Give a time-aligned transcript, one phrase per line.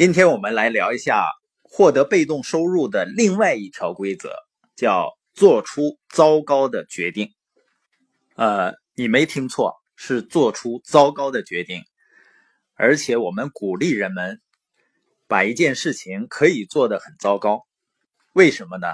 [0.00, 1.26] 今天我们来聊一下
[1.60, 4.32] 获得被动收入的另外一条规则，
[4.74, 7.28] 叫做出糟糕的决定。
[8.34, 11.82] 呃，你没听错，是做出糟糕的决定。
[12.76, 14.40] 而且我们鼓励人们
[15.28, 17.66] 把一件事情可以做得很糟糕。
[18.32, 18.86] 为什么呢？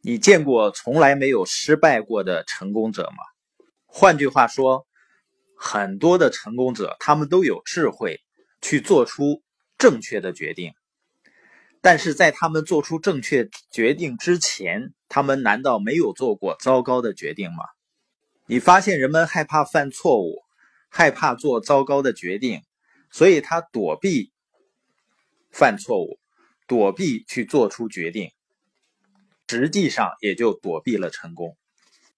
[0.00, 3.22] 你见过从来没有失败过的成功者吗？
[3.86, 4.88] 换句话说，
[5.56, 8.20] 很多的成功者他们都有智慧
[8.60, 9.40] 去做出。
[9.80, 10.74] 正确的决定，
[11.80, 17.64] 但是在他们做出正确决定之前，他们难道没有做过糟糕的决定吗？
[18.44, 20.42] 你发现人们害怕犯错误，
[20.90, 22.60] 害怕做糟糕的决定，
[23.10, 24.32] 所以他躲避
[25.50, 26.20] 犯错误，
[26.66, 28.32] 躲避去做出决定，
[29.48, 31.56] 实际上也就躲避了成功。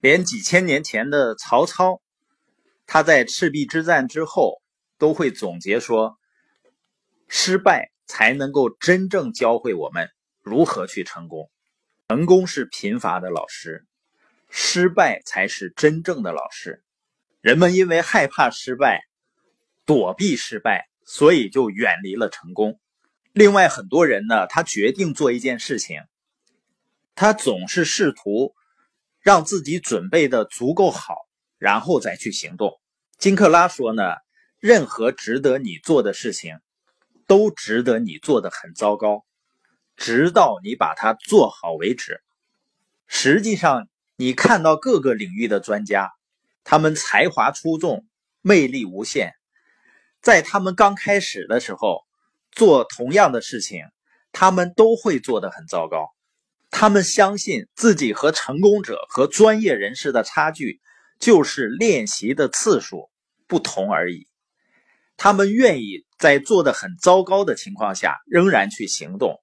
[0.00, 2.02] 连几千年前的曹操，
[2.88, 4.60] 他在赤壁之战之后
[4.98, 6.18] 都会总结说。
[7.34, 10.10] 失败才能够真正教会我们
[10.42, 11.50] 如何去成功。
[12.08, 13.86] 成功是贫乏的老师，
[14.50, 16.84] 失败才是真正的老师。
[17.40, 19.00] 人们因为害怕失败，
[19.86, 22.78] 躲避失败，所以就远离了成功。
[23.32, 26.02] 另外，很多人呢，他决定做一件事情，
[27.14, 28.54] 他总是试图
[29.20, 31.16] 让自己准备的足够好，
[31.56, 32.78] 然后再去行动。
[33.16, 34.02] 金克拉说呢，
[34.60, 36.58] 任何值得你做的事情。
[37.26, 39.24] 都值得你做的很糟糕，
[39.96, 42.22] 直到你把它做好为止。
[43.06, 46.12] 实际上，你看到各个领域的专家，
[46.64, 48.06] 他们才华出众，
[48.40, 49.32] 魅力无限，
[50.20, 52.04] 在他们刚开始的时候
[52.50, 53.84] 做同样的事情，
[54.32, 56.08] 他们都会做得很糟糕。
[56.70, 60.80] 他们相信自己和成功者和专业人士的差距，
[61.18, 63.10] 就是练习的次数
[63.46, 64.26] 不同而已。
[65.18, 69.42] 他们愿意在做的很糟糕的情况下，仍然去行动，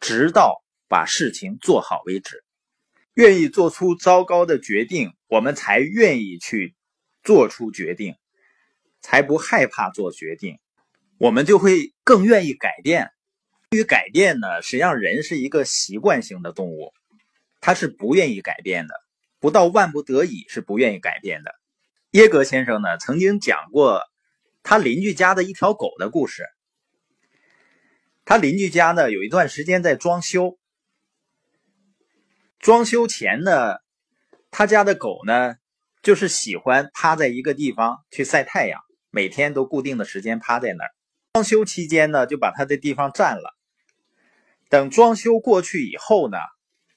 [0.00, 2.42] 直到把事情做好为止。
[3.12, 6.74] 愿意做出糟糕的决定，我们才愿意去
[7.22, 8.14] 做出决定，
[9.02, 10.58] 才不害怕做决定，
[11.18, 13.10] 我们就会更愿意改变。
[13.68, 16.94] 对于改变呢，实际上人是一个习惯性的动物，
[17.60, 18.94] 他是不愿意改变的，
[19.40, 21.54] 不到万不得已是不愿意改变的。
[22.12, 24.00] 耶格先生呢，曾经讲过。
[24.64, 26.42] 他邻居家的一条狗的故事。
[28.24, 30.58] 他邻居家呢，有一段时间在装修。
[32.58, 33.76] 装修前呢，
[34.50, 35.56] 他家的狗呢，
[36.02, 38.80] 就是喜欢趴在一个地方去晒太阳，
[39.10, 40.90] 每天都固定的时间趴在那儿。
[41.34, 43.54] 装修期间呢，就把他的地方占了。
[44.70, 46.38] 等装修过去以后呢，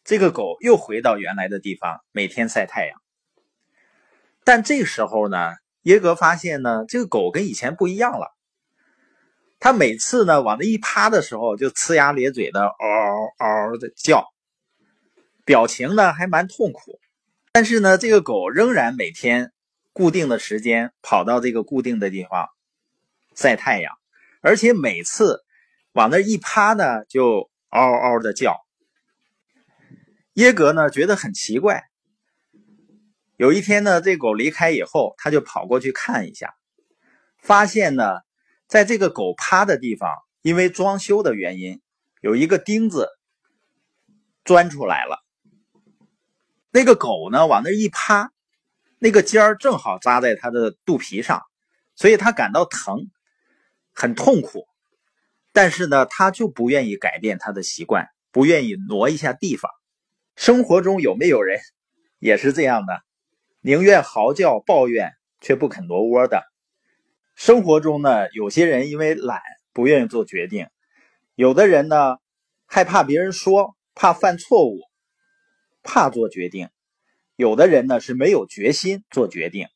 [0.06, 3.02] 这个狗又回到原来的地方，每天晒太阳。
[4.46, 5.52] 但这时候呢，
[5.88, 8.36] 耶格发现呢，这个狗跟以前不一样了。
[9.58, 12.76] 它每次呢往那一趴的时候，就呲牙咧嘴的嗷
[13.38, 14.28] 嗷的叫，
[15.46, 17.00] 表情呢还蛮痛苦。
[17.54, 19.54] 但是呢，这个狗仍然每天
[19.94, 22.50] 固定的时间跑到这个固定的地方
[23.34, 23.96] 晒太阳，
[24.42, 25.46] 而且每次
[25.94, 28.58] 往那一趴呢，就嗷嗷的叫。
[30.34, 31.86] 耶格呢觉得很奇怪。
[33.38, 36.56] 有一天呢，这狗离开以后，他就跑过去看一下，
[37.38, 38.04] 发现呢，
[38.68, 40.12] 在这个狗趴的地方，
[40.42, 41.80] 因为装修的原因，
[42.20, 43.10] 有一个钉子
[44.44, 45.24] 钻出来了。
[46.72, 48.32] 那个狗呢，往那一趴，
[48.98, 51.44] 那个尖儿正好扎在它的肚皮上，
[51.96, 53.12] 所以它感到疼，
[53.94, 54.68] 很痛苦。
[55.54, 59.70] 但是呢，它就不愿意改变它的习惯，不愿意挪一下地方。
[60.36, 61.60] 生活中有没有人
[62.18, 63.04] 也是这样的？
[63.62, 66.44] 宁愿嚎叫抱怨，却不肯挪窝的。
[67.36, 69.42] 生活中呢，有些人因为懒，
[69.74, 70.68] 不愿意做决定；
[71.36, 72.18] 有的人呢，
[72.66, 74.80] 害怕别人说，怕犯错误，
[75.84, 76.68] 怕做决定；
[77.36, 79.68] 有的人呢，是没有决心做决定。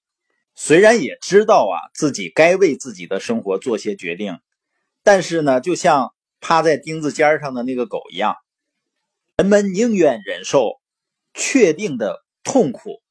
[0.55, 4.39] 虽然也知道啊，自己该为自己的生活做些决定，
[5.03, 8.35] 但是呢，就像趴在钉子尖上的那个狗一样，
[9.37, 10.79] 人们宁愿忍受
[11.33, 13.01] 确定的痛苦。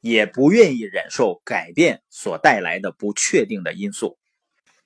[0.00, 4.18] 也不愿意忍受改变所带来的不确定的因素。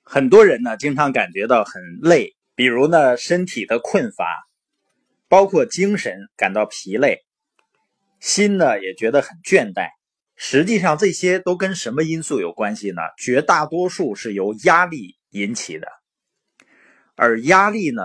[0.03, 4.25] 很多人呢，经常感觉到很累，比如呢，身体的困乏，
[5.27, 7.25] 包括精神感到疲累，
[8.19, 9.89] 心呢也觉得很倦怠。
[10.35, 13.01] 实际上，这些都跟什么因素有关系呢？
[13.17, 15.87] 绝大多数是由压力引起的。
[17.15, 18.01] 而压力呢，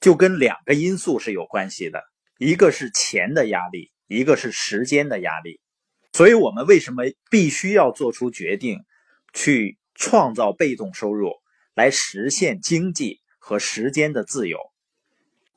[0.00, 2.04] 就跟两个因素是有关系的，
[2.38, 3.90] 一个是钱的压力。
[4.08, 5.60] 一个是时间的压力，
[6.12, 8.80] 所以我们为什么必须要做出决定，
[9.34, 11.34] 去创造被动收入，
[11.74, 14.58] 来实现经济和时间的自由。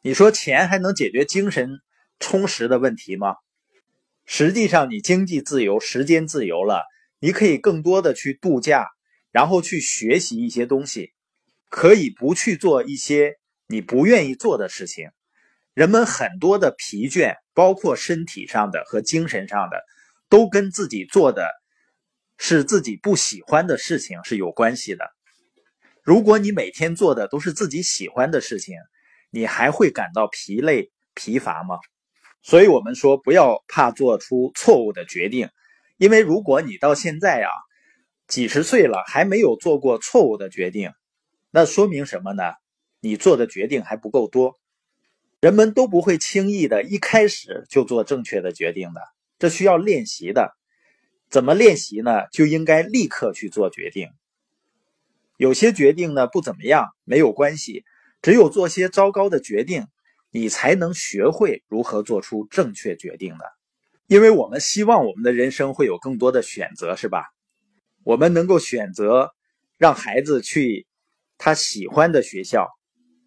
[0.02, 1.80] 你说钱还能解决精神
[2.20, 3.36] 充实的问题吗？
[4.26, 6.84] 实际上，你经济自由、时间自由了，
[7.20, 8.88] 你可以更多的去度假，
[9.32, 11.14] 然后去学习一些东西，
[11.70, 13.38] 可以不去做一些
[13.68, 15.10] 你不愿意做的事情。
[15.74, 19.82] 人们很多的疲倦，包括身体上的和精神上的，
[20.30, 21.50] 都跟自己做的
[22.38, 25.10] 是自己不喜欢的事情是有关系的。
[26.04, 28.76] 如果你每天做的都是自己喜欢的事情，
[29.30, 31.78] 你还会感到疲累、疲乏吗？
[32.42, 35.50] 所以，我们说不要怕做出错误的决定，
[35.98, 37.50] 因为如果你到现在啊
[38.28, 40.92] 几十岁了还没有做过错误的决定，
[41.52, 42.44] 那说明什么呢？
[43.00, 44.60] 你做的决定还不够多。
[45.42, 49.02] 人们都不会轻易的一开始就做正确的决定的，
[49.40, 50.56] 这需要练习的。
[51.32, 52.28] 怎么练习呢？
[52.32, 54.10] 就应该立刻去做决定。
[55.38, 57.84] 有些决定呢不怎么样，没有关系。
[58.22, 59.88] 只有做些糟糕的决定，
[60.30, 63.46] 你才能学会如何做出正确决定的。
[64.06, 67.26] 因为我们希望我们的人生会有更多的选择，是吧？
[68.04, 69.32] 我们能够选择
[69.80, 70.86] 让孩子去
[71.40, 72.68] 他喜欢的学校，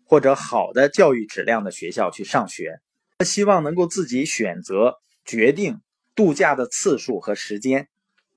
[0.07, 2.81] 或者好的教育质量的学校去上学。
[3.19, 5.81] 他希望能够自己选择决定
[6.15, 7.89] 度假的次数和时间。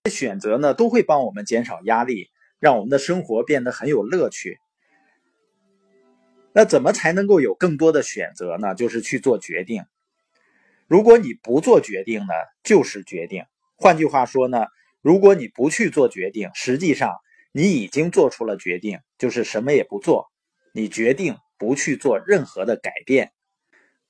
[0.09, 2.29] 选择呢，都会帮我们减少压力，
[2.59, 4.59] 让我们的生活变得很有乐趣。
[6.53, 8.73] 那怎么才能够有更多的选择呢？
[8.73, 9.83] 就是去做决定。
[10.87, 12.33] 如果你不做决定呢，
[12.63, 13.43] 就是决定。
[13.75, 14.67] 换句话说呢，
[15.01, 17.17] 如果你不去做决定，实际上
[17.51, 20.31] 你已经做出了决定，就是什么也不做。
[20.73, 23.31] 你决定不去做任何的改变。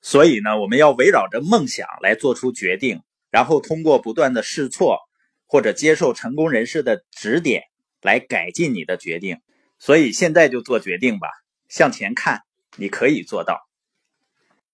[0.00, 4.98] 所以呢，我们要围绕着梦想来做出决定，然后通过不断的试错
[5.46, 7.64] 或者接受成功人士的指点
[8.00, 9.40] 来改进你的决定。
[9.78, 11.28] 所以现在就做决定吧。
[11.68, 12.42] 向前看，
[12.76, 13.67] 你可以做到。